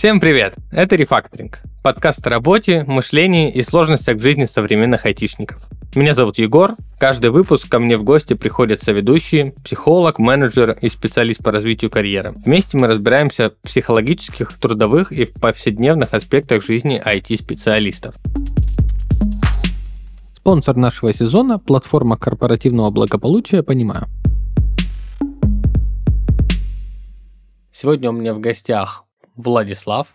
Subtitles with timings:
[0.00, 0.54] Всем привет!
[0.72, 1.60] Это Рефакторинг.
[1.82, 5.58] Подкаст о работе, мышлении и сложностях в жизни современных айтишников.
[5.94, 6.76] Меня зовут Егор.
[6.98, 12.32] Каждый выпуск ко мне в гости приходят соведущие, психолог, менеджер и специалист по развитию карьеры.
[12.46, 18.14] Вместе мы разбираемся в психологических, трудовых и повседневных аспектах жизни IT-специалистов.
[20.34, 24.06] Спонсор нашего сезона– платформа корпоративного благополучия «Понимаю».
[27.70, 29.04] Сегодня у меня в гостях
[29.40, 30.08] Владислав.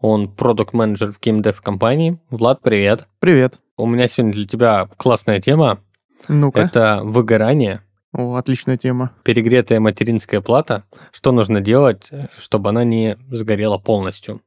[0.00, 2.18] Он продукт менеджер в GameDev компании.
[2.30, 3.06] Влад, привет.
[3.20, 3.60] Привет.
[3.76, 5.80] У меня сегодня для тебя классная тема.
[6.28, 6.60] Ну-ка.
[6.60, 7.82] Это выгорание.
[8.12, 9.12] О, отличная тема.
[9.22, 10.84] Перегретая материнская плата.
[11.12, 14.42] Что нужно делать, чтобы она не сгорела полностью?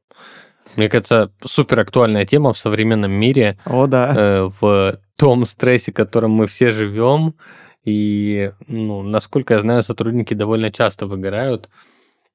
[0.76, 3.58] Мне кажется, супер актуальная тема в современном мире.
[3.64, 4.14] О, да.
[4.16, 7.34] Э, в том стрессе, в котором мы все живем.
[7.84, 11.68] И, ну, насколько я знаю, сотрудники довольно часто выгорают.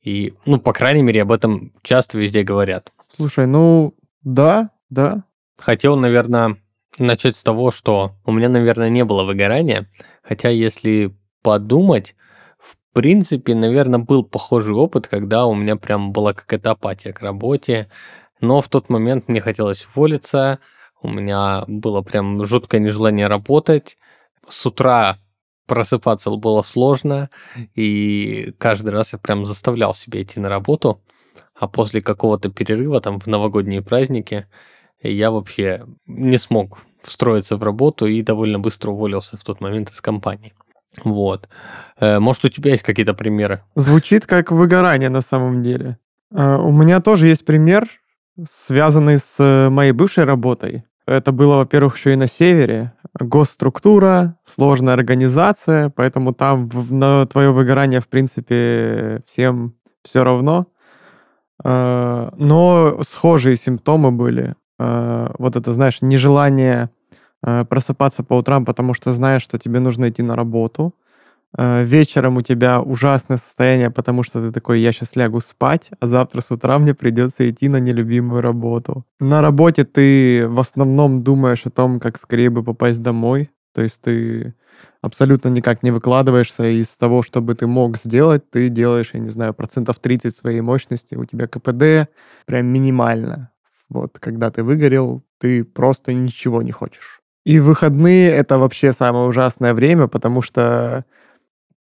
[0.04, 2.92] И, ну, по крайней мере, об этом часто везде говорят.
[3.16, 5.26] Слушай, ну, да, да.
[5.58, 6.58] Хотел, наверное,
[6.98, 9.90] начать с того, что у меня, наверное, не было выгорания.
[10.24, 12.16] Хотя, если подумать,
[12.58, 17.90] в принципе, наверное, был похожий опыт, когда у меня прям была какая-то апатия к работе.
[18.40, 20.60] Но в тот момент мне хотелось уволиться,
[21.02, 23.98] у меня было прям жуткое нежелание работать.
[24.50, 25.18] С утра
[25.72, 27.30] просыпаться было сложно,
[27.76, 31.00] и каждый раз я прям заставлял себя идти на работу,
[31.56, 34.48] а после какого-то перерыва там в новогодние праздники
[35.02, 40.02] я вообще не смог встроиться в работу и довольно быстро уволился в тот момент из
[40.02, 40.54] компании.
[41.06, 41.48] Вот.
[42.02, 43.62] Э, может, у тебя есть какие-то примеры?
[43.76, 45.98] Звучит как выгорание на самом деле.
[46.36, 47.88] Э, у меня тоже есть пример,
[48.50, 50.84] связанный с моей бывшей работой.
[51.08, 52.94] Это было, во-первых, еще и на севере.
[53.20, 60.68] Госструктура, сложная организация, поэтому там на твое выгорание, в принципе, всем все равно.
[61.64, 64.56] Э, но схожие симптомы были.
[64.80, 66.90] Э, вот это, знаешь, нежелание
[67.46, 70.94] э, просыпаться по утрам, потому что знаешь, что тебе нужно идти на работу.
[71.58, 76.08] Э, вечером у тебя ужасное состояние, потому что ты такой, я сейчас лягу спать, а
[76.08, 79.06] завтра с утра мне придется идти на нелюбимую работу.
[79.20, 84.02] На работе ты в основном думаешь о том, как скорее бы попасть домой, то есть
[84.02, 84.54] ты
[85.02, 89.30] абсолютно никак не выкладываешься из того, что бы ты мог сделать, ты делаешь, я не
[89.30, 92.10] знаю, процентов 30 своей мощности, у тебя КПД
[92.46, 93.52] прям минимально.
[93.90, 97.22] Вот, когда ты выгорел, ты просто ничего не хочешь.
[97.46, 101.06] И выходные— это вообще самое ужасное время, потому что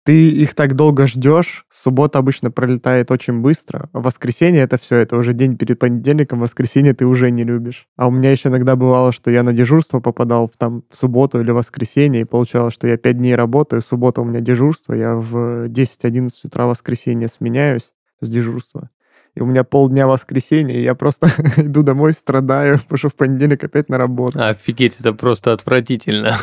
[0.09, 5.16] ты их так долго ждешь, суббота обычно пролетает очень быстро, а воскресенье это все, это
[5.16, 7.88] уже день перед понедельником, воскресенье ты уже не любишь.
[7.96, 11.40] А у меня еще иногда бывало, что я на дежурство попадал в, там, в субботу
[11.40, 15.68] или воскресенье, и получалось, что я пять дней работаю, суббота у меня дежурство, я в
[15.68, 18.90] 10-11 утра воскресенье сменяюсь с дежурства.
[19.36, 21.28] И у меня полдня воскресенья, и я просто
[21.58, 24.44] иду домой, страдаю, потому что в понедельник опять на работу.
[24.44, 26.36] Офигеть, это просто отвратительно.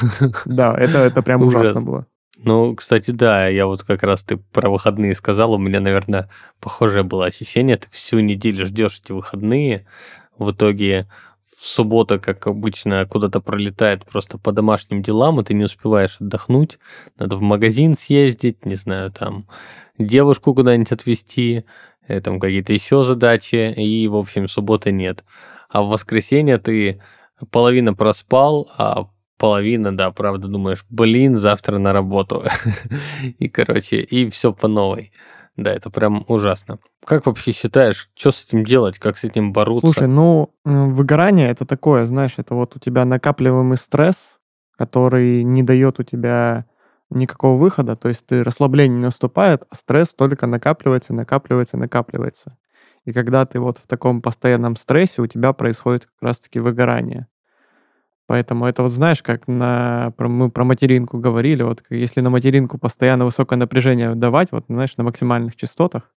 [0.44, 2.06] Да, это, это прям ужасно было.
[2.46, 6.30] Ну, кстати, да, я вот как раз ты про выходные сказал, у меня, наверное,
[6.60, 7.76] похожее было ощущение.
[7.76, 9.84] Ты всю неделю ждешь эти выходные,
[10.38, 11.08] в итоге
[11.58, 16.78] суббота, как обычно, куда-то пролетает просто по домашним делам, и ты не успеваешь отдохнуть.
[17.18, 19.48] Надо в магазин съездить, не знаю, там
[19.98, 21.64] девушку куда-нибудь отвезти,
[22.06, 25.24] э, там какие-то еще задачи, и, в общем, субботы нет.
[25.68, 27.02] А в воскресенье ты
[27.50, 29.08] половина проспал, а
[29.38, 32.44] половина, да, правда, думаешь, блин, завтра на работу.
[33.38, 35.12] и, короче, и все по новой.
[35.56, 36.78] Да, это прям ужасно.
[37.04, 39.86] Как вообще считаешь, что с этим делать, как с этим бороться?
[39.86, 44.38] Слушай, ну, выгорание это такое, знаешь, это вот у тебя накапливаемый стресс,
[44.76, 46.66] который не дает у тебя
[47.08, 52.58] никакого выхода, то есть ты расслабление не наступает, а стресс только накапливается, накапливается, накапливается.
[53.04, 57.28] И когда ты вот в таком постоянном стрессе, у тебя происходит как раз-таки выгорание.
[58.26, 62.76] Поэтому это вот знаешь, как на, про, мы про материнку говорили, вот если на материнку
[62.76, 66.12] постоянно высокое напряжение давать, вот знаешь, на максимальных частотах,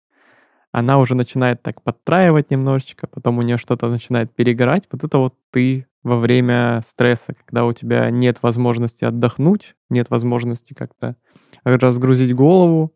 [0.71, 4.85] она уже начинает так подтраивать немножечко, потом у нее что-то начинает перегорать.
[4.93, 10.75] Вот это вот ты во время стресса, когда у тебя нет возможности отдохнуть, нет возможности
[10.75, 11.17] как-то
[11.65, 12.95] разгрузить голову,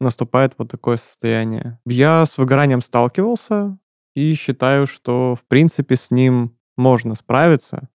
[0.00, 1.80] наступает вот такое состояние.
[1.86, 3.78] Я с выгоранием сталкивался
[4.14, 7.88] и считаю, что в принципе с ним можно справиться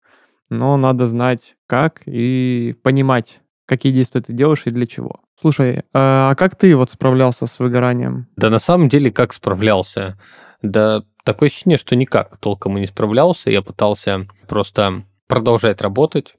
[0.51, 5.21] но надо знать, как и понимать, какие действия ты делаешь и для чего.
[5.39, 8.27] Слушай, а как ты вот справлялся с выгоранием?
[8.35, 10.19] Да на самом деле как справлялся?
[10.61, 13.49] Да такое ощущение, что никак толком и не справлялся.
[13.49, 16.35] Я пытался просто продолжать работать.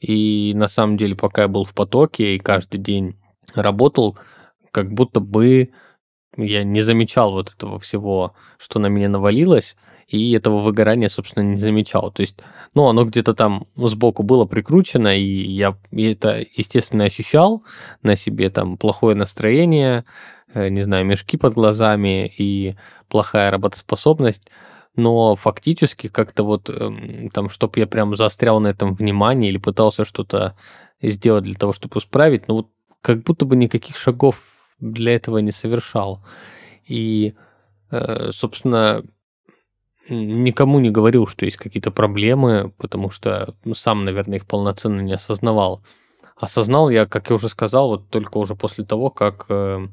[0.00, 3.16] И на самом деле, пока я был в потоке и каждый день
[3.54, 4.18] работал,
[4.72, 5.70] как будто бы
[6.36, 9.76] я не замечал вот этого всего, что на меня навалилось,
[10.08, 12.10] и этого выгорания, собственно, не замечал.
[12.10, 12.36] То есть,
[12.74, 17.64] ну, оно где-то там сбоку было прикручено, и я это, естественно, ощущал
[18.02, 20.04] на себе, там, плохое настроение,
[20.54, 22.76] э, не знаю, мешки под глазами и
[23.08, 24.42] плохая работоспособность,
[24.96, 30.04] но фактически как-то вот эм, там, чтобы я прям заострял на этом внимание или пытался
[30.04, 30.56] что-то
[31.00, 32.68] сделать для того, чтобы исправить, ну вот
[33.00, 34.36] как будто бы никаких шагов
[34.80, 36.24] для этого не совершал.
[36.86, 37.34] И,
[37.90, 39.02] э, собственно,
[40.08, 45.82] никому не говорил, что есть какие-то проблемы, потому что сам, наверное, их полноценно не осознавал.
[46.36, 49.86] Осознал я, как я уже сказал, вот только уже после того, как э,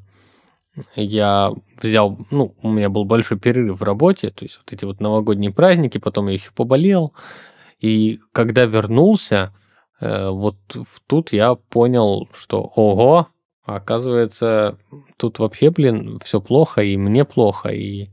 [0.96, 5.00] я взял, ну, у меня был большой перерыв в работе, то есть вот эти вот
[5.00, 7.12] новогодние праздники, потом я еще поболел,
[7.78, 9.54] и когда вернулся,
[10.00, 10.56] э, вот
[11.06, 13.28] тут я понял, что ого,
[13.64, 14.76] оказывается,
[15.16, 18.08] тут вообще, блин, все плохо, и мне плохо, и,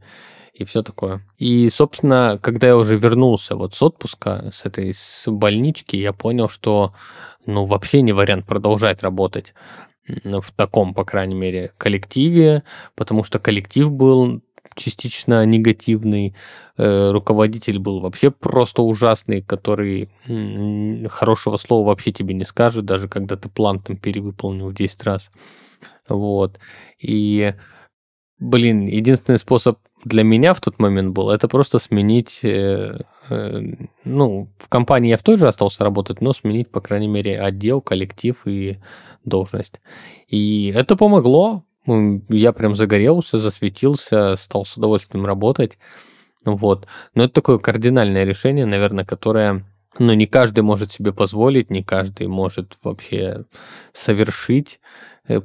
[0.57, 1.21] и все такое.
[1.37, 6.49] И, собственно, когда я уже вернулся вот с отпуска, с этой с больнички, я понял,
[6.49, 6.93] что,
[7.45, 9.53] ну, вообще не вариант продолжать работать
[10.07, 12.63] в таком, по крайней мере, коллективе,
[12.95, 14.41] потому что коллектив был
[14.75, 16.35] частично негативный,
[16.77, 20.09] э, руководитель был вообще просто ужасный, который
[21.09, 25.31] хорошего слова вообще тебе не скажет, даже когда ты план там перевыполнил 10 раз.
[26.07, 26.59] Вот.
[26.99, 27.53] И,
[28.39, 32.99] блин, единственный способ для меня в тот момент был, это просто сменить, э,
[33.29, 33.61] э,
[34.03, 37.81] ну, в компании я в той же остался работать, но сменить, по крайней мере, отдел,
[37.81, 38.77] коллектив и
[39.25, 39.81] должность.
[40.27, 41.63] И это помогло.
[41.85, 45.77] Я прям загорелся, засветился, стал с удовольствием работать.
[46.45, 46.87] Вот.
[47.15, 49.65] Но это такое кардинальное решение, наверное, которое
[49.99, 53.45] ну, не каждый может себе позволить, не каждый может вообще
[53.93, 54.79] совершить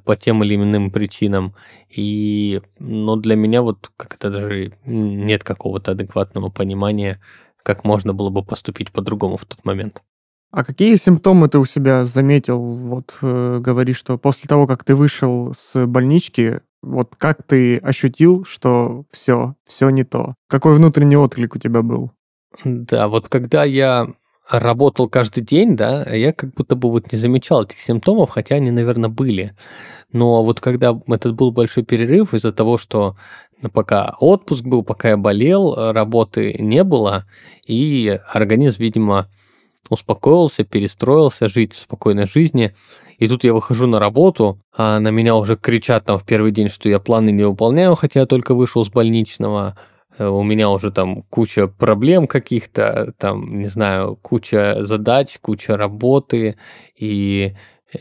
[0.04, 1.54] по тем или иным причинам.
[1.88, 7.20] И, но для меня вот как-то даже нет какого-то адекватного понимания,
[7.62, 10.02] как можно было бы поступить по-другому в тот момент.
[10.50, 12.60] А какие симптомы ты у себя заметил?
[12.60, 18.44] Вот э, говоришь, что после того, как ты вышел с больнички, вот как ты ощутил,
[18.44, 20.34] что все, все не то?
[20.48, 22.10] Какой внутренний отклик у тебя был?
[22.64, 24.08] Да, вот когда я
[24.54, 28.70] работал каждый день, да, я как будто бы вот не замечал этих симптомов, хотя они,
[28.70, 29.54] наверное, были.
[30.12, 33.16] Но вот когда этот был большой перерыв из-за того, что
[33.72, 37.26] пока отпуск был, пока я болел, работы не было,
[37.66, 39.28] и организм, видимо,
[39.88, 42.74] успокоился, перестроился жить в спокойной жизни.
[43.18, 46.68] И тут я выхожу на работу, а на меня уже кричат там в первый день,
[46.68, 49.76] что я планы не выполняю, хотя я только вышел с больничного.
[50.22, 56.56] Э, у меня уже там куча проблем каких-то, там, не знаю, куча задач, куча работы,
[56.96, 57.54] и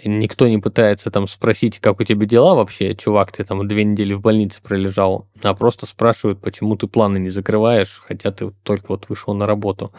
[0.06, 4.14] никто не пытается там спросить, как у тебя дела вообще, чувак, ты там две недели
[4.14, 9.10] в больнице пролежал, а просто спрашивают, почему ты планы не закрываешь, хотя ты только вот
[9.10, 9.92] вышел на работу.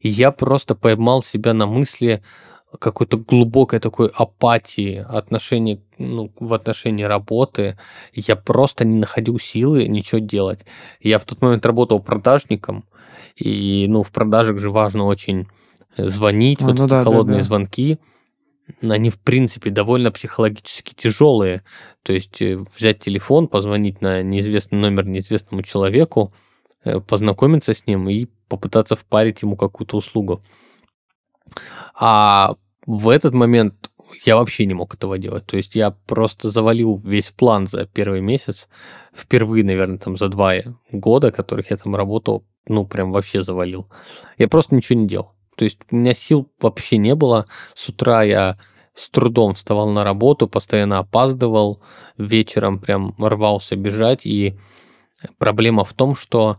[0.00, 2.22] И я просто поймал себя на мысли
[2.78, 7.78] какой-то глубокой такой апатии отношении, ну, в отношении работы.
[8.12, 10.64] Я просто не находил силы ничего делать.
[11.00, 12.84] Я в тот момент работал продажником,
[13.36, 15.48] и, ну, в продажах же важно очень
[15.96, 17.46] звонить, а, вот ну эти да, холодные да, да.
[17.46, 17.98] звонки.
[18.82, 21.62] Они, в принципе, довольно психологически тяжелые.
[22.02, 26.34] То есть э, взять телефон, позвонить на неизвестный номер неизвестному человеку,
[26.84, 30.42] э, познакомиться с ним и попытаться впарить ему какую-то услугу.
[31.94, 32.54] А
[32.86, 33.90] в этот момент
[34.24, 35.46] я вообще не мог этого делать.
[35.46, 38.68] То есть я просто завалил весь план за первый месяц.
[39.14, 40.54] Впервые, наверное, там за два
[40.90, 43.88] года, которых я там работал, ну, прям вообще завалил.
[44.38, 45.32] Я просто ничего не делал.
[45.56, 47.46] То есть у меня сил вообще не было.
[47.74, 48.58] С утра я
[48.94, 51.80] с трудом вставал на работу, постоянно опаздывал,
[52.16, 54.26] вечером прям рвался бежать.
[54.26, 54.56] И
[55.38, 56.58] проблема в том, что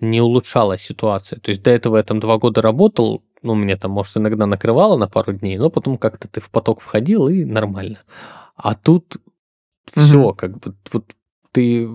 [0.00, 1.40] не улучшалась ситуация.
[1.40, 4.96] То есть до этого я там два года работал, ну, мне там, может, иногда накрывало
[4.98, 7.98] на пару дней, но потом как-то ты в поток входил и нормально.
[8.56, 9.16] А тут
[9.94, 10.06] угу.
[10.06, 11.04] все, как бы, вот
[11.52, 11.88] ты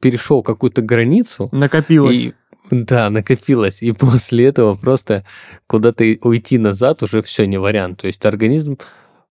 [0.00, 1.48] перешел какую-то границу.
[1.52, 2.16] Накопилось.
[2.16, 2.34] И,
[2.70, 3.82] да, накопилось.
[3.82, 5.24] И после этого просто
[5.66, 8.00] куда-то уйти назад уже все не вариант.
[8.00, 8.78] То есть организм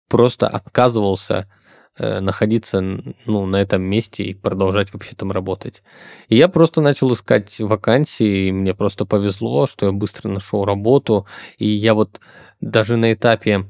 [0.08, 1.61] просто отказывался Э,
[1.98, 5.82] находиться ну, на этом месте и продолжать вообще там работать.
[6.28, 11.26] И я просто начал искать вакансии, и мне просто повезло, что я быстро нашел работу.
[11.58, 12.20] И я вот
[12.60, 13.66] даже на этапе,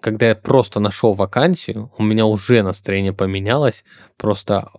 [0.00, 3.84] когда я просто нашел вакансию, у меня уже настроение поменялось,
[4.16, 4.70] просто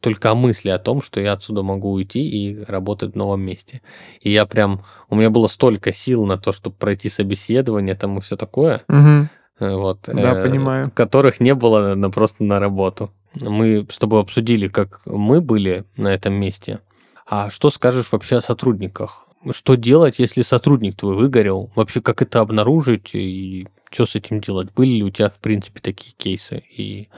[0.00, 3.82] только о мысли о том, что я отсюда могу уйти и работать в новом месте.
[4.20, 8.20] И я прям, у меня было столько сил на то, чтобы пройти собеседование там и
[8.20, 8.82] все такое.
[8.88, 9.28] Угу
[9.70, 10.90] вот, да, э, понимаю.
[10.92, 13.10] которых не было на, просто на работу.
[13.40, 16.80] мы с тобой обсудили, как мы были на этом месте.
[17.26, 19.26] А что скажешь вообще о сотрудниках?
[19.50, 21.72] Что делать, если сотрудник твой выгорел?
[21.74, 24.72] Вообще, как это обнаружить и что с этим делать?
[24.74, 26.62] Были ли у тебя, в принципе, такие кейсы?
[26.76, 27.08] И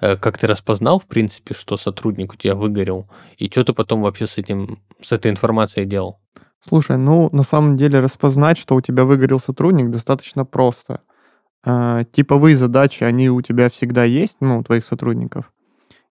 [0.00, 3.06] э, как ты распознал, в принципе, что сотрудник у тебя выгорел?
[3.36, 6.18] И что ты потом вообще с, этим, с этой информацией делал?
[6.66, 11.00] Слушай, ну, на самом деле распознать, что у тебя выгорел сотрудник, достаточно просто.
[11.64, 15.50] Э, типовые задачи, они у тебя всегда есть, ну, у твоих сотрудников.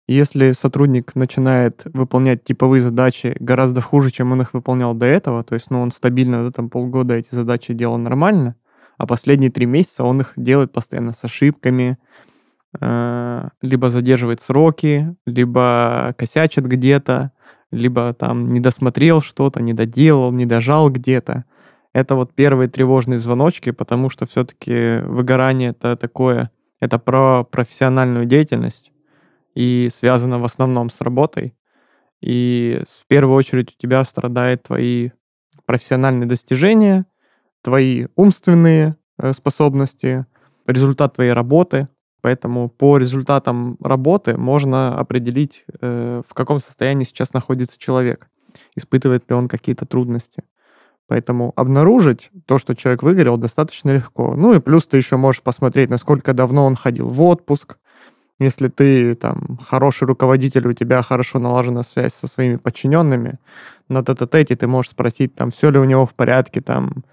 [0.07, 5.55] Если сотрудник начинает выполнять типовые задачи гораздо хуже, чем он их выполнял до этого, то
[5.55, 8.55] есть, ну, он стабильно, да, там, полгода эти задачи делал нормально,
[8.97, 11.97] а последние три месяца он их делает постоянно с ошибками,
[12.79, 17.31] э, либо задерживает сроки, либо косячит где-то,
[17.71, 21.45] либо там не досмотрел что-то, не доделал, не дожал где-то.
[21.93, 28.91] Это вот первые тревожные звоночки, потому что все-таки выгорание это такое, это про профессиональную деятельность
[29.53, 31.55] и связано в основном с работой.
[32.21, 35.11] И в первую очередь у тебя страдают твои
[35.65, 37.05] профессиональные достижения,
[37.61, 40.25] твои умственные э, способности,
[40.65, 41.89] результат твоей работы.
[42.21, 48.29] Поэтому по результатам работы можно определить, э, в каком состоянии сейчас находится человек,
[48.75, 50.43] испытывает ли он какие-то трудности.
[51.07, 54.35] Поэтому обнаружить то, что человек выгорел, достаточно легко.
[54.35, 57.77] Ну и плюс ты еще можешь посмотреть, насколько давно он ходил в отпуск.
[58.39, 63.39] Если ты там хороший руководитель, у тебя хорошо налажена связь со своими подчиненными,
[63.89, 67.03] на тет-а-тете ты можешь спросить, там, все ли у него в порядке, там,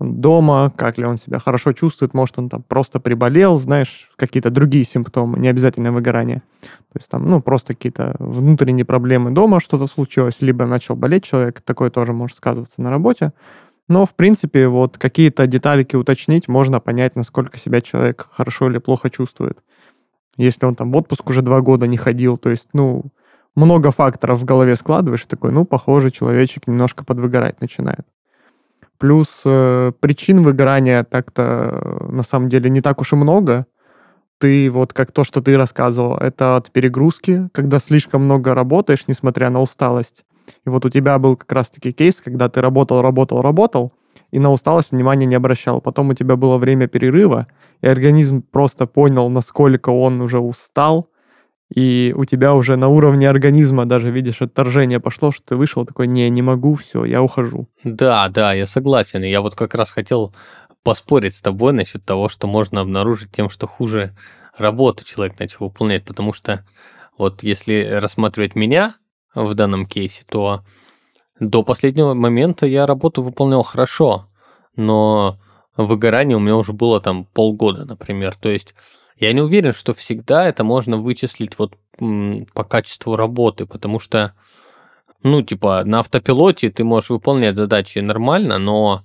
[0.00, 4.84] дома, как ли он себя хорошо чувствует, может, он там просто приболел, знаешь, какие-то другие
[4.84, 6.42] симптомы, не обязательно выгорание.
[6.62, 11.60] То есть там, ну, просто какие-то внутренние проблемы дома, что-то случилось, либо начал болеть человек,
[11.60, 13.32] такое тоже может сказываться на работе.
[13.88, 19.10] Но, в принципе, вот какие-то деталики уточнить, можно понять, насколько себя человек хорошо или плохо
[19.10, 19.58] чувствует.
[20.36, 23.04] Если он там в отпуск уже два года не ходил, то есть, ну,
[23.54, 28.06] много факторов в голове складываешь, и такой, ну, похоже, человечек немножко подвыгорать начинает.
[28.98, 33.66] Плюс э, причин выгорания так-то э, на самом деле не так уж и много.
[34.38, 39.50] Ты вот как то, что ты рассказывал, это от перегрузки, когда слишком много работаешь, несмотря
[39.50, 40.24] на усталость.
[40.66, 43.92] И вот у тебя был как раз-таки кейс, когда ты работал, работал, работал,
[44.30, 45.80] и на усталость внимания не обращал.
[45.80, 47.46] Потом у тебя было время перерыва,
[47.80, 51.08] и организм просто понял, насколько он уже устал,
[51.72, 56.06] и у тебя уже на уровне организма даже, видишь, отторжение пошло, что ты вышел такой,
[56.06, 57.68] не, не могу, все, я ухожу.
[57.82, 59.22] Да, да, я согласен.
[59.22, 60.34] Я вот как раз хотел
[60.82, 64.14] поспорить с тобой насчет того, что можно обнаружить тем, что хуже
[64.56, 66.64] работу человек начал выполнять, потому что
[67.16, 68.94] вот если рассматривать меня
[69.34, 70.62] в данном кейсе, то
[71.40, 74.28] до последнего момента я работу выполнял хорошо,
[74.76, 75.38] но
[75.76, 78.36] выгорание у меня уже было там полгода, например.
[78.36, 78.74] То есть
[79.16, 84.34] я не уверен, что всегда это можно вычислить вот по качеству работы, потому что,
[85.22, 89.04] ну, типа, на автопилоте ты можешь выполнять задачи нормально, но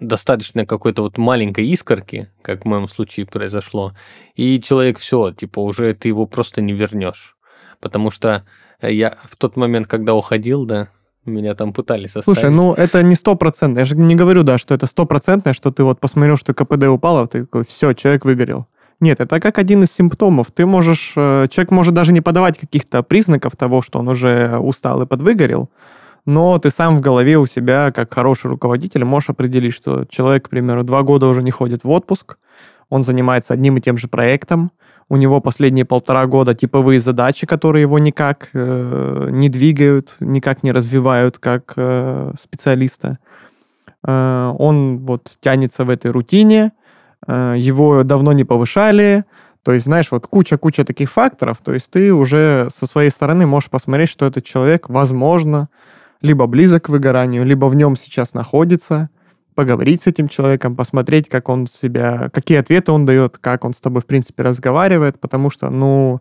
[0.00, 3.94] достаточно какой-то вот маленькой искорки, как в моем случае произошло,
[4.34, 7.36] и человек все, типа, уже ты его просто не вернешь.
[7.80, 8.44] Потому что
[8.82, 10.88] я в тот момент, когда уходил, да,
[11.26, 12.24] меня там пытались оставить.
[12.24, 13.80] Слушай, ну это не стопроцентно.
[13.80, 17.26] Я же не говорю, да, что это стопроцентное, что ты вот посмотрел, что КПД упало,
[17.26, 18.66] ты такой, все, человек выгорел.
[19.00, 20.50] Нет, это как один из симптомов.
[20.52, 25.02] Ты можешь, э, человек может даже не подавать каких-то признаков того, что он уже устал
[25.02, 25.68] и подвыгорел,
[26.26, 30.48] но ты сам в голове у себя, как хороший руководитель, можешь определить, что человек, к
[30.48, 32.38] примеру, два года уже не ходит в отпуск,
[32.88, 34.70] он занимается одним и тем же проектом,
[35.08, 40.72] у него последние полтора года типовые задачи, которые его никак э, не двигают, никак не
[40.72, 43.18] развивают как э, специалиста.
[44.06, 46.72] Э, он вот тянется в этой рутине,
[47.26, 49.24] э, его давно не повышали,
[49.62, 53.70] то есть, знаешь, вот куча-куча таких факторов, то есть ты уже со своей стороны можешь
[53.70, 55.68] посмотреть, что этот человек, возможно,
[56.20, 59.08] либо близок к выгоранию, либо в нем сейчас находится,
[59.54, 63.80] поговорить с этим человеком, посмотреть, как он себя, какие ответы он дает, как он с
[63.80, 66.20] тобой, в принципе, разговаривает, потому что, ну,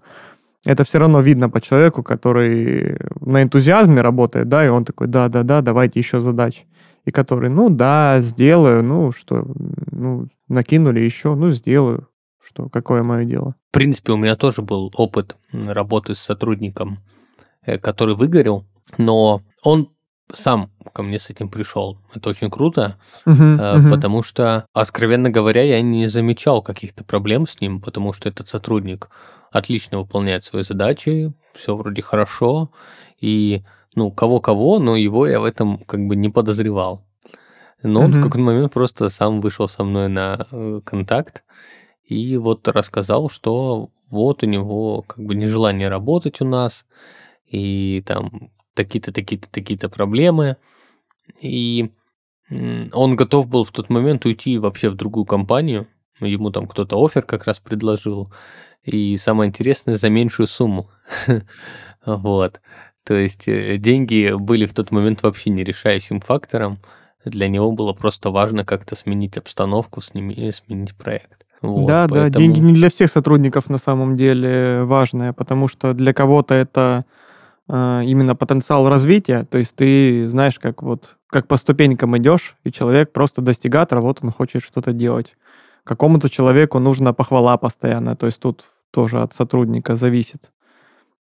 [0.66, 5.62] это все равно видно по человеку, который на энтузиазме работает, да, и он такой, да-да-да,
[5.62, 6.66] давайте еще задач.
[7.06, 9.46] И который, ну да, сделаю, ну что,
[9.92, 12.08] ну, накинули еще, ну, сделаю,
[12.42, 13.56] что, какое мое дело.
[13.72, 17.00] В принципе, у меня тоже был опыт работы с сотрудником,
[17.66, 18.66] э, который выгорел,
[18.98, 19.90] но он
[20.34, 21.98] сам ко мне с этим пришел.
[22.14, 23.90] Это очень круто, uh-huh, uh-huh.
[23.90, 29.10] потому что, откровенно говоря, я не замечал каких-то проблем с ним, потому что этот сотрудник
[29.52, 32.72] отлично выполняет свои задачи, все вроде хорошо,
[33.22, 33.64] и,
[33.96, 37.06] ну, кого-кого, но его я в этом как бы не подозревал.
[37.84, 38.06] Но uh-huh.
[38.06, 41.44] он в какой-то момент просто сам вышел со мной на э, контакт
[42.06, 46.86] и вот рассказал, что вот у него как бы нежелание работать у нас,
[47.46, 50.58] и там такие-то, такие-то, такие-то проблемы.
[51.42, 51.92] И
[52.50, 55.88] он готов был в тот момент уйти вообще в другую компанию.
[56.20, 58.32] Ему там кто-то офер как раз предложил.
[58.84, 60.90] И самое интересное, за меньшую сумму.
[62.06, 62.60] Вот.
[63.06, 66.80] То есть э, деньги были в тот момент вообще не решающим фактором.
[67.24, 71.46] Для него было просто важно как-то сменить обстановку, сменить проект.
[71.62, 72.30] Вот, да, поэтому...
[72.30, 77.06] да, деньги не для всех сотрудников на самом деле важные, потому что для кого-то это
[77.08, 77.23] э,
[77.70, 83.12] именно потенциал развития, то есть ты знаешь, как вот как по ступенькам идешь, и человек
[83.12, 85.36] просто достигатор, вот он хочет что-то делать.
[85.84, 90.52] Какому-то человеку нужна похвала постоянно, то есть тут тоже от сотрудника зависит.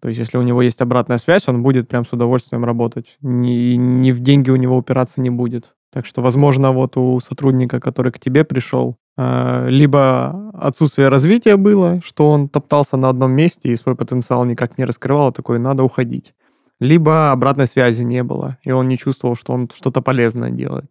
[0.00, 3.16] То есть, если у него есть обратная связь, он будет прям с удовольствием работать.
[3.22, 5.72] Ни, ни в деньги у него упираться не будет.
[5.90, 12.30] Так что, возможно, вот у сотрудника, который к тебе пришел, либо отсутствие развития было, что
[12.30, 16.34] он топтался на одном месте и свой потенциал никак не раскрывал, такой, надо уходить.
[16.80, 20.90] Либо обратной связи не было, и он не чувствовал, что он что-то полезное делает.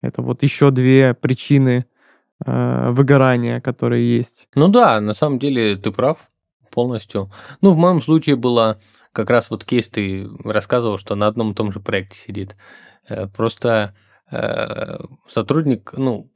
[0.00, 1.86] Это вот еще две причины
[2.46, 4.48] э, выгорания, которые есть.
[4.54, 6.18] Ну да, на самом деле ты прав
[6.70, 7.30] полностью.
[7.60, 8.78] Ну, в моем случае было
[9.12, 12.56] как раз вот кейс, ты рассказывал, что на одном и том же проекте сидит.
[13.08, 13.94] Э, просто
[14.30, 16.30] э, сотрудник, ну,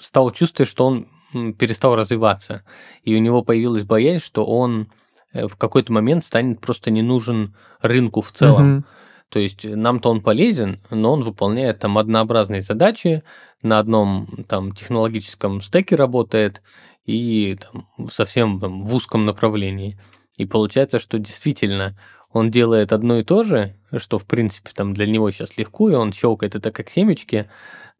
[0.00, 1.06] стал чувствовать, что он
[1.54, 2.64] перестал развиваться,
[3.02, 4.88] и у него появилась боязнь, что он
[5.32, 8.78] э, в какой-то момент станет просто не нужен рынку в целом.
[8.78, 8.84] Угу.
[9.28, 13.22] То есть нам-то он полезен, но он выполняет там однообразные задачи,
[13.62, 16.62] на одном там технологическом стеке работает,
[17.04, 19.98] и там, совсем там, в узком направлении.
[20.36, 21.98] И получается, что действительно
[22.32, 25.94] он делает одно и то же, что в принципе там для него сейчас легко, и
[25.94, 27.50] он щелкает это как семечки,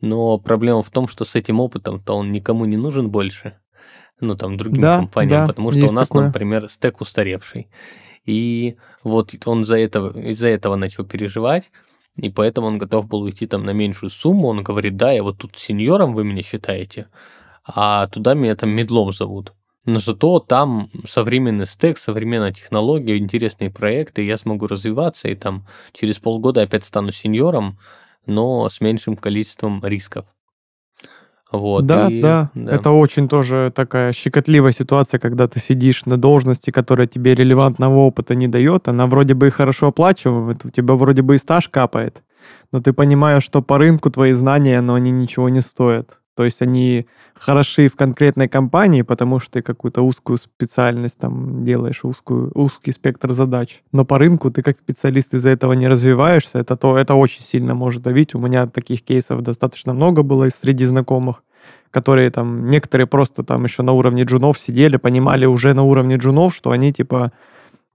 [0.00, 3.58] но проблема в том, что с этим опытом-то он никому не нужен больше,
[4.20, 6.26] ну там другим да, компаниям, да, потому что у нас, такое.
[6.26, 7.68] например, стек устаревший.
[8.24, 11.70] И вот он за этого, из-за этого начал переживать,
[12.16, 14.48] и поэтому он готов был уйти там на меньшую сумму.
[14.48, 17.06] Он говорит, да, я вот тут сеньором вы меня считаете,
[17.64, 19.52] а туда меня там медлом зовут.
[19.86, 26.18] Но зато там современный стек, современная технология, интересные проекты, я смогу развиваться и там через
[26.18, 27.78] полгода опять стану сеньором,
[28.26, 30.26] но с меньшим количеством рисков.
[31.50, 36.18] Вот, да, и, да, да, это очень тоже такая щекотливая ситуация, когда ты сидишь на
[36.18, 40.92] должности, которая тебе релевантного опыта не дает, она вроде бы и хорошо оплачивает, у тебя
[40.94, 42.22] вроде бы и стаж капает,
[42.70, 46.20] но ты понимаешь, что по рынку твои знания, но они ничего не стоят.
[46.38, 52.04] То есть они хороши в конкретной компании, потому что ты какую-то узкую специальность там делаешь,
[52.04, 53.82] узкую, узкий спектр задач.
[53.90, 57.74] Но по рынку ты как специалист из-за этого не развиваешься, это, то, это очень сильно
[57.74, 58.36] может давить.
[58.36, 61.42] У меня таких кейсов достаточно много было среди знакомых,
[61.90, 66.54] которые там, некоторые просто там еще на уровне джунов сидели, понимали уже на уровне джунов,
[66.54, 67.32] что они типа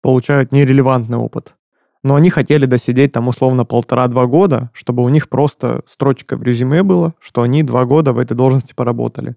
[0.01, 1.56] получают нерелевантный опыт
[2.03, 6.83] но они хотели досидеть там условно полтора-два года, чтобы у них просто строчка в резюме
[6.83, 9.35] была, что они два года в этой должности поработали.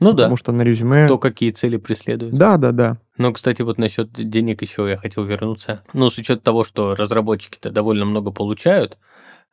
[0.00, 0.24] Ну да.
[0.24, 1.06] Потому что на резюме...
[1.08, 2.34] То, какие цели преследуют.
[2.34, 2.98] Да, да, да.
[3.16, 5.82] Ну, кстати, вот насчет денег еще я хотел вернуться.
[5.92, 8.98] Ну, с учетом того, что разработчики-то довольно много получают,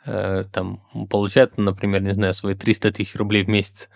[0.05, 3.89] э, там, получают, например, не знаю, свои 300 тысяч рублей в месяц,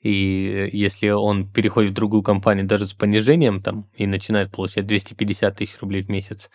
[0.00, 5.56] и если он переходит в другую компанию даже с понижением там и начинает получать 250
[5.56, 6.50] тысяч рублей в месяц,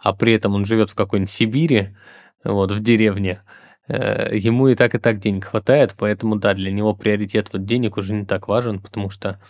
[0.00, 1.96] а при этом он живет в какой-нибудь Сибири,
[2.44, 3.42] вот, в деревне,
[3.88, 7.96] э, ему и так, и так денег хватает, поэтому, да, для него приоритет вот денег
[7.96, 9.40] уже не так важен, потому что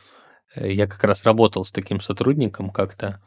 [0.55, 3.21] э, я как раз работал с таким сотрудником как-то,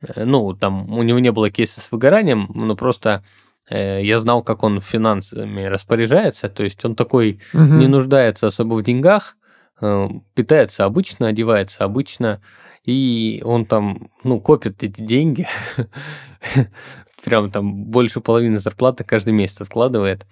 [0.00, 3.24] э, ну, там у него не было кейса с выгоранием, но просто
[3.70, 7.62] я знал, как он финансами распоряжается, то есть он такой угу.
[7.62, 9.36] не нуждается особо в деньгах,
[10.34, 12.40] питается обычно, одевается обычно,
[12.84, 15.46] и он там, ну, копит эти деньги,
[17.24, 20.26] прям там больше половины зарплаты каждый месяц откладывает,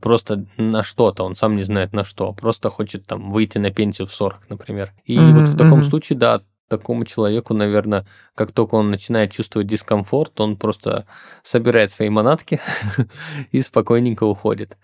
[0.00, 4.06] просто на что-то, он сам не знает на что, просто хочет там выйти на пенсию
[4.06, 4.92] в 40, например.
[5.04, 5.90] И mm-hmm, вот в таком mm-hmm.
[5.90, 11.06] случае, да, такому человеку, наверное, как только он начинает чувствовать дискомфорт, он просто
[11.42, 12.60] собирает свои манатки
[13.52, 14.78] и спокойненько уходит.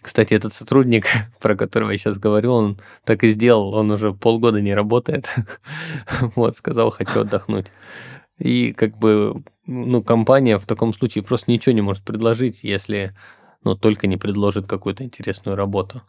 [0.00, 1.06] Кстати, этот сотрудник,
[1.40, 5.34] про которого я сейчас говорю, он так и сделал, он уже полгода не работает.
[6.36, 7.66] вот, сказал, хочу отдохнуть.
[8.38, 13.14] И как бы, ну, компания в таком случае просто ничего не может предложить, если,
[13.64, 16.02] ну, только не предложит какую-то интересную работу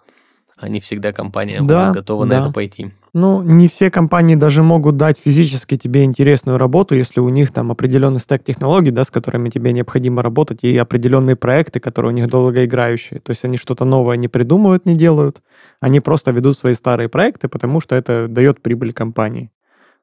[0.58, 2.36] они всегда компания да, готова да.
[2.36, 2.92] на это пойти.
[3.14, 7.72] Ну, не все компании даже могут дать физически тебе интересную работу, если у них там
[7.72, 12.30] определенный стек технологий, да, с которыми тебе необходимо работать, и определенные проекты, которые у них
[12.30, 13.20] долгоиграющие.
[13.20, 15.42] То есть они что-то новое не придумывают, не делают,
[15.80, 19.52] они просто ведут свои старые проекты, потому что это дает прибыль компании.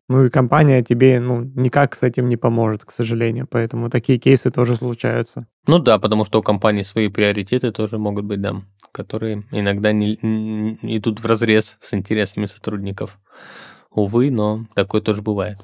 [0.07, 3.47] Ну и компания тебе ну, никак с этим не поможет, к сожалению.
[3.51, 5.47] Поэтому такие кейсы тоже случаются.
[5.67, 8.63] Ну да, потому что у компании свои приоритеты тоже могут быть, да,
[8.93, 13.19] которые иногда не, не идут в разрез с интересами сотрудников.
[13.91, 15.57] Увы, но такое тоже бывает.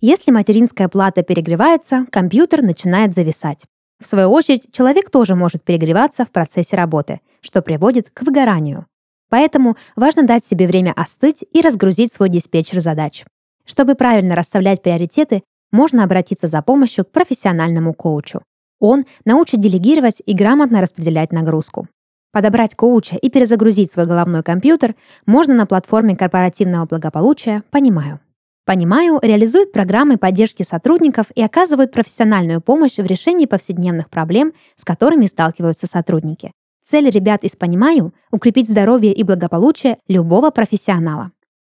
[0.00, 3.64] Если материнская плата перегревается, компьютер начинает зависать.
[4.00, 8.86] В свою очередь, человек тоже может перегреваться в процессе работы, что приводит к выгоранию.
[9.30, 13.24] Поэтому важно дать себе время остыть и разгрузить свой диспетчер задач.
[13.64, 18.42] Чтобы правильно расставлять приоритеты, можно обратиться за помощью к профессиональному коучу.
[18.80, 21.86] Он научит делегировать и грамотно распределять нагрузку.
[22.32, 24.94] Подобрать коуча и перезагрузить свой головной компьютер
[25.26, 28.20] можно на платформе корпоративного благополучия «Понимаю».
[28.64, 35.26] «Понимаю» реализует программы поддержки сотрудников и оказывает профессиональную помощь в решении повседневных проблем, с которыми
[35.26, 36.52] сталкиваются сотрудники.
[36.82, 41.32] Цель ребят из «Понимаю»— укрепить здоровье и благополучие любого профессионала.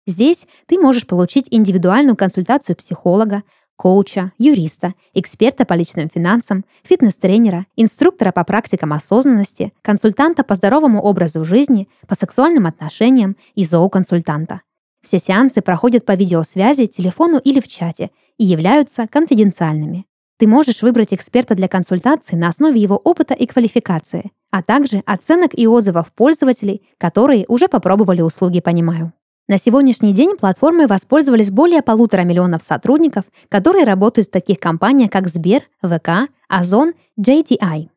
[0.07, 3.43] Здесь ты можешь получить индивидуальную консультацию психолога,
[3.77, 11.45] коуча, юриста, эксперта по личным финансам, фитнес-тренера, инструктора по практикам осознанности, консультанта по здоровому образу
[11.45, 14.61] жизни, по сексуальным отношениям и зооконсультанта.
[15.03, 20.07] Все сеансы проходят по видеосвязи, телефону или в чате и являются конфиденциальными.
[20.45, 25.59] Ты можешь выбрать эксперта для консультации на основе его опыта и квалификации, а также оценок
[25.59, 29.15] и отзывов пользователей, которые уже попробовали услуги «Понимаю».
[29.49, 35.29] На сегодняшний день платформой воспользовались более полутора миллионов сотрудников, которые работают в таких компаниях, как
[35.29, 37.89] Сбер, ВК, Озон, JTI.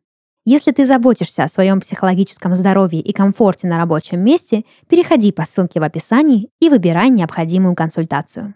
[0.45, 5.81] Если ты заботишься о своем психологическом здоровье и комфорте на рабочем месте, переходи по ссылке
[5.81, 8.53] в описании и выбирай необходимую консультацию.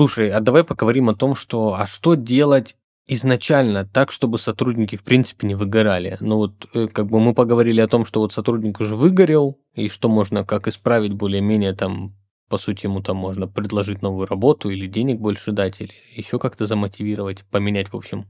[0.00, 2.74] Слушай, а давай поговорим о том, что а что делать
[3.06, 6.16] изначально так, чтобы сотрудники в принципе не выгорали.
[6.20, 9.90] Ну вот э, как бы мы поговорили о том, что вот сотрудник уже выгорел, и
[9.90, 12.16] что можно как исправить более-менее там
[12.48, 16.64] по сути, ему там можно предложить новую работу или денег больше дать, или еще как-то
[16.64, 18.24] замотивировать, поменять, в общем,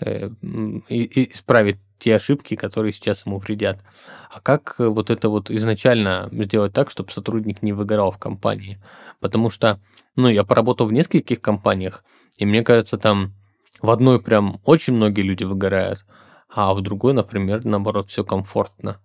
[0.00, 0.30] э,
[0.88, 3.80] исправить те ошибки, которые сейчас ему вредят.
[4.30, 8.80] А как вот это вот изначально сделать так, чтобы сотрудник не выгорал в компании?
[9.20, 9.80] Потому что,
[10.16, 12.04] ну, я поработал в нескольких компаниях,
[12.38, 13.34] и мне кажется, там
[13.82, 16.04] в одной прям очень многие люди выгорают,
[16.48, 19.00] а в другой, например, наоборот, все комфортно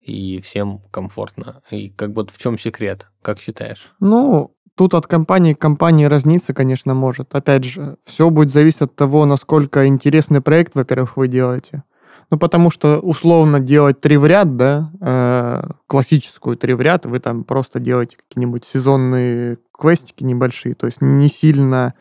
[0.00, 1.62] и всем комфортно.
[1.70, 3.92] И как бы в чем секрет, как считаешь?
[4.00, 7.34] Ну, тут от компании к компании разниться, конечно, может.
[7.34, 11.82] Опять же, все будет зависеть от того, насколько интересный проект, во-первых, вы делаете.
[12.30, 17.18] Ну, потому что условно делать три в ряд, да, э, классическую три в ряд, вы
[17.18, 21.94] там просто делаете какие-нибудь сезонные квестики небольшие, то есть не сильно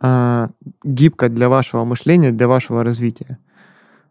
[0.00, 0.48] э,
[0.82, 3.38] гибко для вашего мышления, для вашего развития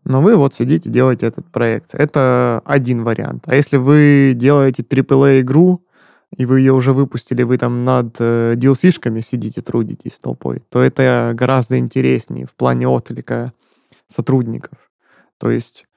[0.05, 1.93] но вы вот сидите, делаете этот проект.
[1.93, 3.43] Это один вариант.
[3.45, 5.83] А если вы делаете AAA-игру,
[6.35, 11.31] и вы ее уже выпустили, вы там над э, DLC-шками сидите, трудитесь толпой, то это
[11.33, 13.53] гораздо интереснее в плане отклика
[14.07, 14.77] сотрудников.
[15.37, 15.87] То есть,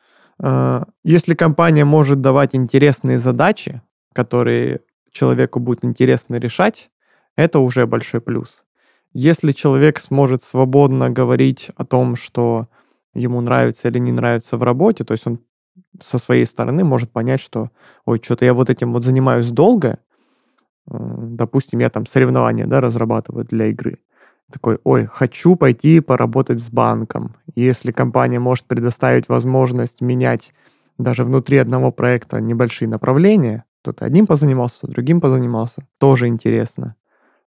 [0.42, 3.82] э, если компания может давать интересные задачи,
[4.14, 6.90] которые человеку будет интересно решать,
[7.36, 8.64] это уже большой плюс.
[9.12, 12.68] Если человек сможет свободно говорить о том, что
[13.14, 15.40] ему нравится или не нравится в работе, то есть он
[16.00, 17.70] со своей стороны может понять, что,
[18.06, 20.11] ой, что-то я вот этим вот занимаюсь долго, э,
[20.86, 23.98] допустим, я там соревнования, да, разрабатываю для игры,
[24.52, 27.36] такой, ой, хочу пойти поработать с банком.
[27.54, 30.52] если компания может предоставить возможность менять
[30.98, 36.96] даже внутри одного проекта небольшие направления, то ты одним позанимался, другим позанимался, тоже интересно.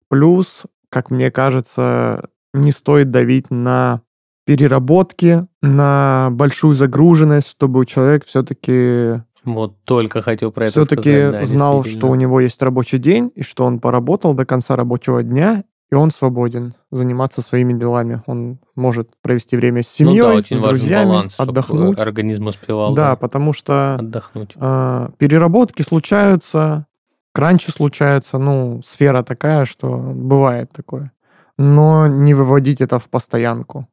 [0.10, 4.02] Плюс, как мне кажется, не стоит давить на
[4.45, 11.45] переработки, на большую загруженность, чтобы человек все-таки вот только хотел про это все-таки сказать, да,
[11.45, 15.63] знал, что у него есть рабочий день, и что он поработал до конца рабочего дня,
[15.91, 18.21] и он свободен заниматься своими делами.
[18.25, 21.99] Он может провести время с семьей, ну, да, очень с друзьями, баланс, отдохнуть.
[21.99, 22.93] Организм успевал.
[22.93, 24.53] Да, да, потому что отдохнуть.
[24.55, 26.88] Э, переработки случаются,
[27.34, 31.12] кранчи случаются, ну, сфера такая, что бывает такое.
[31.58, 33.88] Но не выводить это в постоянку.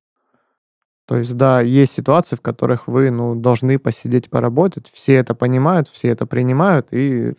[1.07, 4.91] То есть, да, есть ситуации, в которых вы ну, должны посидеть, поработать.
[4.93, 7.35] Все это понимают, все это принимают, и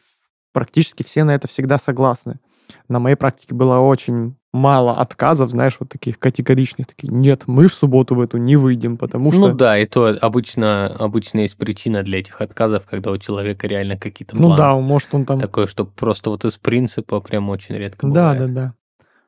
[0.51, 2.39] практически все на это всегда согласны.
[2.87, 7.73] На моей практике было очень мало отказов, знаешь, вот таких категоричных, такие, нет, мы в
[7.73, 9.47] субботу в эту не выйдем, потому ну что...
[9.49, 13.97] Ну да, и то обычно, обычно есть причина для этих отказов, когда у человека реально
[13.97, 15.39] какие-то Ну да, может он там...
[15.39, 18.53] Такое, что просто вот из принципа прям очень редко Да, бывает.
[18.53, 18.73] да, да.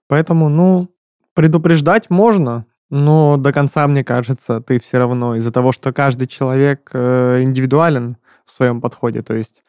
[0.07, 0.89] Поэтому, ну,
[1.33, 2.65] предупреждать можно,
[2.95, 8.17] но до конца, мне кажется, ты все равно из-за того, что каждый человек э, индивидуален,
[8.45, 9.21] в своем подходе.
[9.21, 9.63] То есть,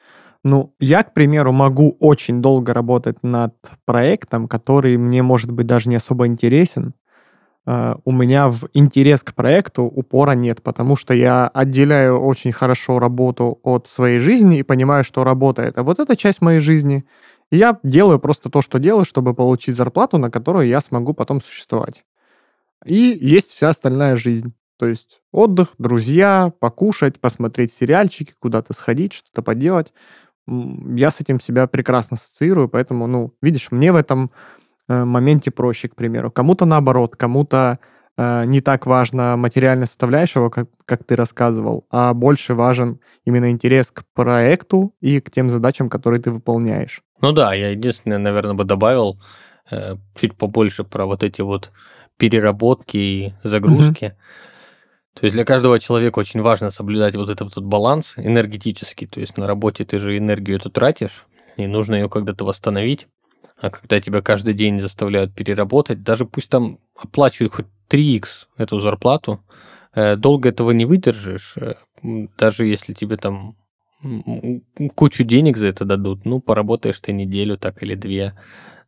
[0.45, 5.89] ну, я, к примеру, могу очень долго работать над проектом, который мне, может быть, даже
[5.89, 6.95] не особо интересен.
[7.69, 13.01] Uh, у меня в интерес к проекту упора нет, потому что я отделяю очень хорошо
[13.01, 17.05] работу от своей жизни и понимаю, что работа это вот эта часть моей жизни.
[17.51, 22.05] Я делаю просто то, что делаю, чтобы получить зарплату, на которую я смогу потом существовать.
[22.87, 24.55] И есть вся остальная жизнь.
[24.79, 29.93] То есть отдых, друзья, покушать, посмотреть сериальчики, куда-то сходить, что-то поделать.
[30.47, 34.31] Я с этим себя прекрасно ассоциирую, поэтому, ну, видишь, мне в этом
[34.89, 36.31] э, моменте проще, к примеру.
[36.31, 37.79] Кому-то наоборот, кому-то
[38.17, 43.91] э, не так важно материальная составляющего, как, как ты рассказывал, а больше важен именно интерес
[43.91, 47.03] к проекту и к тем задачам, которые ты выполняешь.
[47.23, 49.19] Ну да, я единственное, наверное, бы добавил
[49.71, 51.73] э, чуть побольше про вот эти вот
[52.19, 54.17] переработки и загрузки.
[55.15, 59.07] То есть для каждого человека очень важно соблюдать вот этот вот баланс энергетический.
[59.07, 61.27] То есть на работе ты же энергию эту тратишь,
[61.57, 63.09] и нужно ее когда-то восстановить.
[63.59, 69.41] А когда тебя каждый день заставляют переработать, даже пусть там оплачивают хоть 3х эту зарплату,
[69.95, 71.75] э, долго этого не выдержишь, э,
[72.37, 73.57] даже если тебе там
[74.95, 78.35] кучу денег за это дадут, ну, поработаешь ты неделю так или две,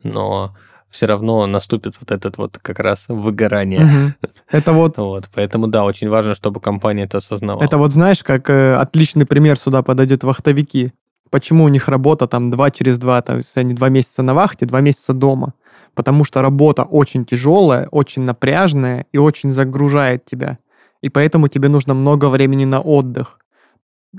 [0.03, 0.55] но
[0.91, 3.85] все равно наступит вот этот вот как раз выгорание.
[3.85, 4.31] Угу.
[4.51, 4.97] Это вот...
[4.97, 5.29] вот.
[5.35, 7.63] Поэтому, да, очень важно, чтобы компания это осознавала.
[7.63, 10.93] Это вот, знаешь, как э, отличный пример сюда подойдет вахтовики.
[11.31, 14.65] Почему у них работа там два через два, то есть они два месяца на вахте,
[14.65, 15.53] два месяца дома.
[15.95, 20.59] Потому что работа очень тяжелая, очень напряжная и очень загружает тебя.
[21.03, 23.38] И поэтому тебе нужно много времени на отдых.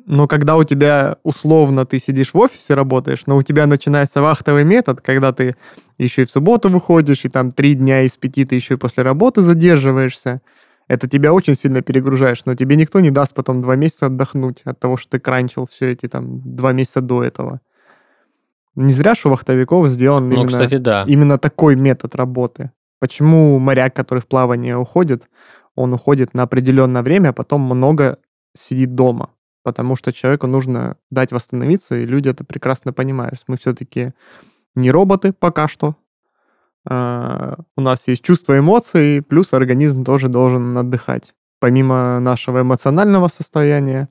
[0.06, 4.64] Но когда у тебя условно ты сидишь в офисе, работаешь, но у тебя начинается вахтовый
[4.64, 5.56] метод, когда ты
[5.98, 9.04] еще и в субботу выходишь, и там три дня из пяти ты еще и после
[9.04, 10.42] работы задерживаешься,
[10.88, 14.80] это тебя очень сильно перегружаешь, но тебе никто не даст потом два месяца отдохнуть от
[14.80, 17.62] того, что ты кранчил все эти там два месяца до этого.
[18.76, 21.04] Не зря, что у вахтовиков сделан ну, именно, кстати, да.
[21.08, 22.72] именно такой метод работы.
[23.00, 25.28] Почему моряк, который в плавание уходит,
[25.76, 28.18] он уходит на определенное время, а потом много
[28.58, 29.30] сидит дома
[29.63, 33.43] потому что человеку нужно дать восстановиться, и люди это прекрасно понимают.
[33.48, 34.13] Мы все-таки
[34.76, 35.95] не роботы пока что.
[36.86, 41.34] А, у нас есть чувства, эмоции, плюс организм тоже должен отдыхать.
[41.60, 44.10] Помимо нашего эмоционального состояния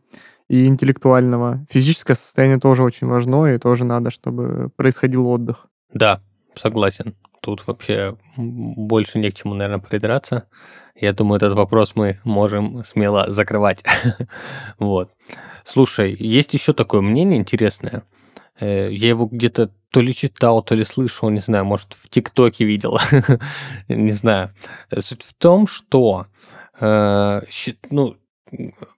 [0.49, 5.67] и интеллектуального, физическое состояние тоже очень важно, и тоже надо, чтобы происходил отдых.
[5.93, 6.21] Да,
[6.55, 7.15] согласен.
[7.41, 10.49] Тут вообще больше не к чему, наверное, придраться.
[11.01, 13.85] Я думаю, этот вопрос мы можем смело закрывать.
[14.79, 15.11] вот.
[15.65, 18.03] Слушай, есть еще такое мнение интересное.
[18.59, 22.65] Э, я его где-то то ли читал, то ли слышал, не знаю, может, в ТикТоке
[22.65, 22.99] видел,
[23.89, 24.53] не знаю.
[24.99, 26.27] Суть в том, что
[26.81, 27.43] э,
[27.91, 28.17] ну,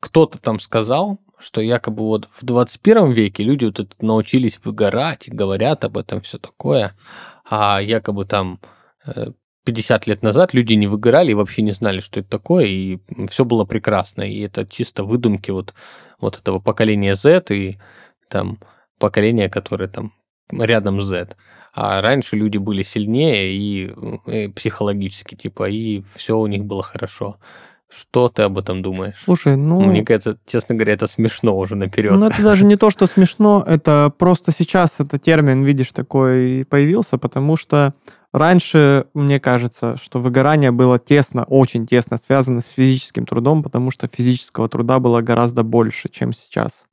[0.01, 5.85] кто-то там сказал, что якобы вот в 21 веке люди вот это научились выгорать говорят
[5.85, 6.95] об этом все такое,
[7.49, 8.61] а якобы там
[9.07, 9.33] э,
[9.65, 13.45] 50 лет назад люди не выгорали и вообще не знали, что это такое, и все
[13.45, 14.23] было прекрасно.
[14.23, 15.75] И это чисто выдумки вот,
[16.21, 17.79] вот этого поколения Z и
[18.29, 18.59] там
[18.99, 20.13] поколения, которое там
[20.51, 21.37] рядом с Z.
[21.73, 23.93] А раньше люди были сильнее и,
[24.27, 27.37] и психологически, типа, и все у них было хорошо.
[27.89, 29.21] Что ты об этом думаешь?
[29.25, 29.81] Слушай, ну...
[29.81, 32.13] Мне кажется, честно говоря, это смешно уже наперед.
[32.13, 37.19] Ну, это даже не то, что смешно, это просто сейчас этот термин, видишь, такой появился,
[37.19, 37.95] потому что
[38.33, 44.07] Раньше, мне кажется, что выгорание было тесно, очень тесно связано с физическим трудом, потому что
[44.07, 46.85] физического труда было гораздо больше, чем сейчас.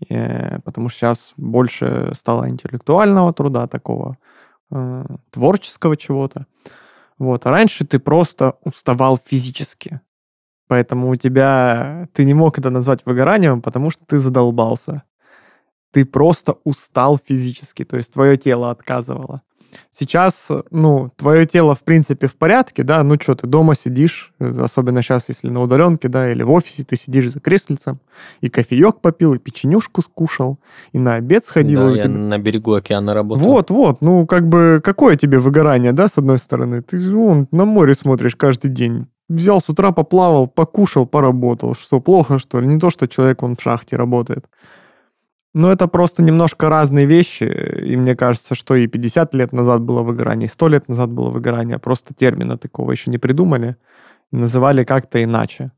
[0.00, 4.18] И, э, потому что сейчас больше стало интеллектуального труда, такого
[4.70, 6.46] э, творческого чего-то.
[7.18, 7.46] Вот.
[7.46, 10.00] А раньше ты просто уставал физически.
[10.68, 12.08] Поэтому у тебя...
[12.12, 15.04] Ты не мог это назвать выгоранием, потому что ты задолбался.
[15.92, 19.42] Ты просто устал физически, то есть твое тело отказывало.
[19.90, 25.02] Сейчас, ну, твое тело, в принципе, в порядке, да, ну что, ты дома сидишь, особенно
[25.02, 28.00] сейчас, если на удаленке, да, или в офисе, ты сидишь за креслицем,
[28.40, 30.58] и кофеек попил, и печенюшку скушал,
[30.92, 31.80] и на обед сходил.
[31.80, 32.08] Да, я тебя...
[32.08, 33.44] на берегу океана работал.
[33.44, 36.82] Вот, вот, ну, как бы, какое тебе выгорание, да, с одной стороны?
[36.82, 41.74] Ты вон, на море смотришь каждый день, взял с утра, поплавал, покушал, поработал.
[41.74, 42.66] Что, плохо, что ли?
[42.66, 44.46] Не то, что человек, он в шахте работает.
[45.54, 50.02] Но это просто немножко разные вещи, и мне кажется, что и 50 лет назад было
[50.02, 53.76] выгорание, и 100 лет назад было выгорание, просто термина такого еще не придумали,
[54.30, 55.72] называли как-то иначе.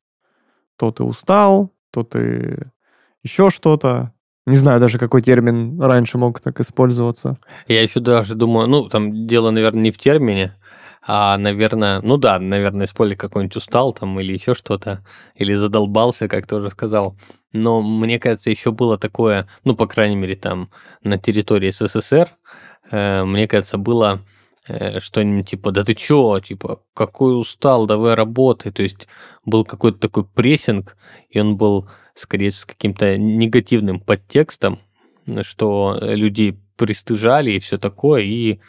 [0.77, 2.71] То ты устал, то ты
[3.25, 4.13] еще что-то.
[4.47, 7.39] Не знаю даже, какой термин раньше мог так использоваться.
[7.67, 10.55] Я еще даже думаю, ну, там дело, наверное, не в термине,
[11.07, 16.47] А, наверное, ну да, наверное, использовали какой-нибудь устал там или еще что-то, или задолбался, как
[16.47, 17.17] ты уже сказал.
[17.53, 20.71] Но мне кажется, еще было такое, ну, по крайней мере, там
[21.03, 22.31] на территории СССР,
[22.91, 24.23] э, мне кажется, было
[24.67, 28.73] э, что-нибудь типа, да ты чё, типа, какой устал, давай работай.
[28.73, 29.07] То есть
[29.45, 30.97] был какой-то такой прессинг,
[31.29, 34.81] и он был, скорее, с каким-то негативным подтекстом,
[35.43, 38.61] что люди пристыжали и все такое, и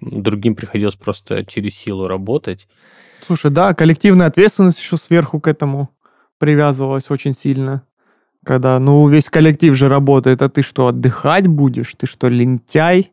[0.00, 2.68] другим приходилось просто через силу работать.
[3.26, 5.90] Слушай, да, коллективная ответственность еще сверху к этому
[6.38, 7.82] привязывалась очень сильно.
[8.44, 11.94] Когда, ну, весь коллектив же работает, а ты что, отдыхать будешь?
[11.94, 13.12] Ты что, лентяй?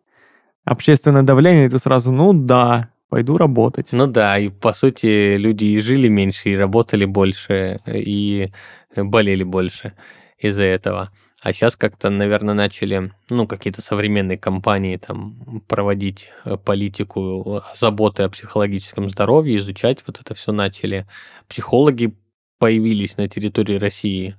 [0.66, 3.88] Общественное давление, ты сразу, ну да, пойду работать.
[3.94, 8.52] Ну да, и по сути люди и жили меньше, и работали больше, и
[8.96, 9.94] болели больше
[10.38, 11.10] из-за этого.
[11.42, 18.22] А сейчас как-то, наверное, начали, ну, какие-то современные компании там проводить э, политику э, заботы
[18.22, 21.08] о психологическом здоровье, изучать вот это все начали.
[21.48, 22.14] Психологи
[22.60, 24.36] появились на территории России.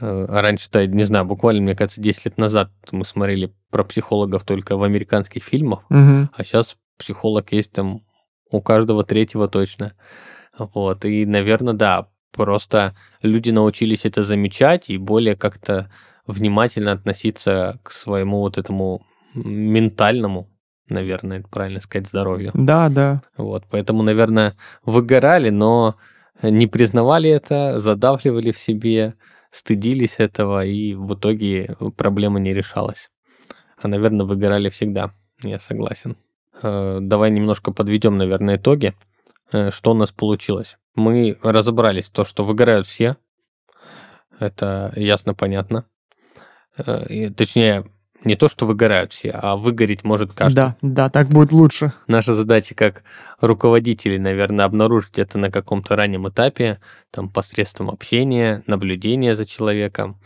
[0.00, 4.78] Э, раньше-то, не знаю, буквально, мне кажется, 10 лет назад мы смотрели про психологов только
[4.78, 6.30] в американских фильмах, угу.
[6.32, 8.00] а сейчас психолог есть там
[8.50, 9.92] у каждого третьего точно.
[10.58, 15.90] Вот, и, наверное, да, просто люди научились это замечать и более как-то
[16.30, 20.48] внимательно относиться к своему вот этому ментальному,
[20.88, 22.50] наверное, это правильно сказать, здоровью.
[22.54, 23.22] Да, да.
[23.36, 25.96] Вот, поэтому, наверное, выгорали, но
[26.42, 29.14] не признавали это, задавливали в себе,
[29.50, 33.10] стыдились этого, и в итоге проблема не решалась.
[33.76, 35.12] А, наверное, выгорали всегда,
[35.42, 36.16] я согласен.
[36.62, 38.94] Э, давай немножко подведем, наверное, итоги.
[39.52, 40.78] Э, что у нас получилось?
[40.94, 43.16] Мы разобрались в том, что выгорают все.
[44.38, 45.84] Это ясно, понятно.
[46.86, 47.84] Э, точнее,
[48.24, 50.56] не то, что выгорают все, а выгореть может каждый.
[50.56, 51.92] Да, да, так будет лучше.
[52.06, 53.02] Наша задача как
[53.40, 60.20] руководителей, наверное, обнаружить это на каком-то раннем этапе, там, посредством общения, наблюдения за человеком.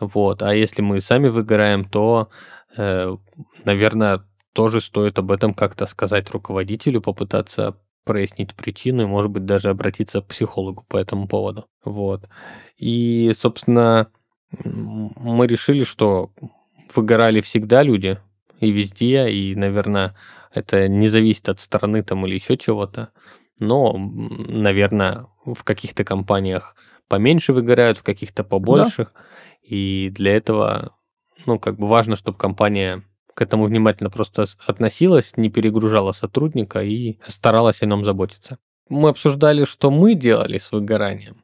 [0.00, 0.42] Вот.
[0.42, 2.28] А если мы сами выгораем, то,
[2.76, 3.16] э,
[3.64, 9.68] наверное, тоже стоит об этом как-то сказать руководителю, попытаться прояснить причину и, может быть, даже
[9.70, 11.66] обратиться к психологу по этому поводу.
[11.84, 12.28] Вот.
[12.76, 14.08] И, собственно,
[14.64, 16.30] мы решили, что
[16.94, 18.18] выгорали всегда люди
[18.60, 20.14] и везде, и, наверное,
[20.52, 23.10] это не зависит от страны там или еще чего-то.
[23.58, 26.76] Но, наверное, в каких-то компаниях
[27.08, 29.04] поменьше выгорают, в каких-то побольше.
[29.04, 29.10] Да.
[29.62, 30.94] И для этого,
[31.46, 33.02] ну, как бы важно, чтобы компания
[33.34, 38.58] к этому внимательно просто относилась, не перегружала сотрудника и старалась о нем заботиться.
[38.88, 41.43] Мы обсуждали, что мы делали с выгоранием.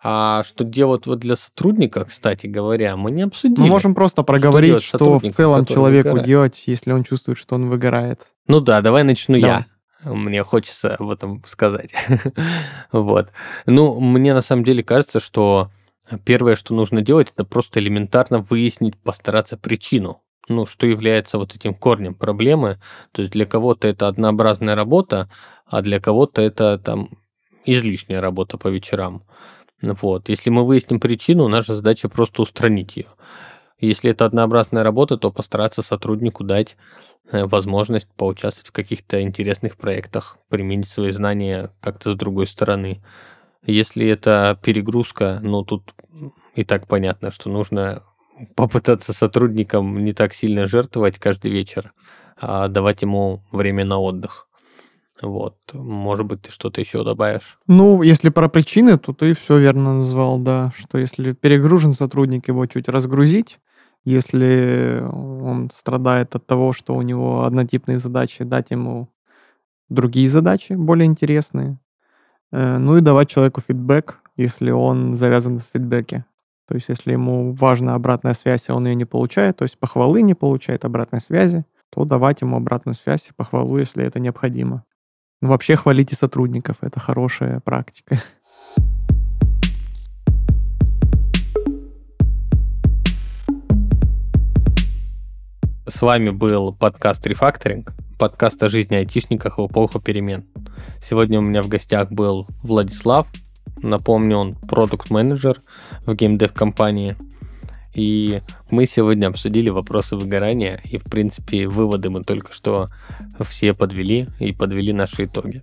[0.00, 3.60] А что делать вот для сотрудника, кстати говоря, мы не обсудили.
[3.60, 6.26] Мы можем просто проговорить, что, что в целом человеку выгорает.
[6.26, 8.20] делать, если он чувствует, что он выгорает.
[8.46, 9.66] Ну да, давай начну да.
[10.04, 10.10] я.
[10.12, 11.92] Мне хочется об этом сказать.
[12.92, 13.30] вот.
[13.66, 15.70] Ну, мне на самом деле кажется, что
[16.24, 20.22] первое, что нужно делать, это просто элементарно выяснить, постараться причину.
[20.48, 22.80] Ну, что является вот этим корнем проблемы.
[23.12, 25.28] То есть для кого-то это однообразная работа,
[25.66, 27.10] а для кого-то это там
[27.66, 29.24] излишняя работа по вечерам.
[29.82, 30.28] Вот.
[30.28, 33.06] Если мы выясним причину, наша задача просто устранить ее.
[33.80, 36.76] Если это однообразная работа, то постараться сотруднику дать
[37.30, 43.00] э, возможность поучаствовать в каких-то интересных проектах, применить свои знания как-то с другой стороны.
[43.64, 45.94] Если это перегрузка, ну тут
[46.56, 48.02] и так понятно, что нужно
[48.56, 51.92] попытаться сотрудникам не так сильно жертвовать каждый вечер,
[52.36, 54.47] а давать ему время на отдых.
[55.22, 55.56] Вот.
[55.72, 57.58] Может быть, ты что-то еще добавишь?
[57.66, 60.72] Ну, если про причины, то ты все верно назвал, да.
[60.76, 63.58] Что если перегружен сотрудник, его чуть разгрузить.
[64.04, 69.08] Если он страдает от того, что у него однотипные задачи, дать ему
[69.88, 71.78] другие задачи, более интересные.
[72.52, 76.24] Э, ну и давать человеку фидбэк, если он завязан в фидбэке.
[76.68, 80.20] То есть, если ему важна обратная связь, а он ее не получает, то есть похвалы
[80.20, 84.84] не получает, обратной связи, то давать ему обратную связь и похвалу, если это необходимо.
[85.40, 88.20] Ну, вообще хвалите сотрудников, это хорошая практика.
[95.86, 100.44] С вами был подкаст «Рефакторинг», подкаст о жизни айтишниках в эпоху перемен.
[101.00, 103.28] Сегодня у меня в гостях был Владислав.
[103.80, 105.62] Напомню, он продукт-менеджер
[106.04, 107.16] в геймдев-компании–
[107.98, 108.40] и
[108.70, 112.90] мы сегодня обсудили вопросы выгорания, и, в принципе, выводы мы только что
[113.48, 115.62] все подвели и подвели наши итоги.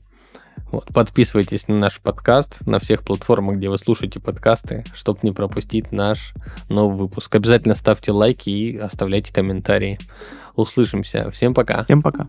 [0.71, 0.87] Вот.
[0.93, 6.33] Подписывайтесь на наш подкаст на всех платформах, где вы слушаете подкасты, чтобы не пропустить наш
[6.67, 7.33] новый выпуск.
[7.33, 9.97] Обязательно ставьте лайки и оставляйте комментарии.
[10.55, 11.31] Услышимся.
[11.31, 11.83] Всем пока.
[11.83, 12.27] Всем пока.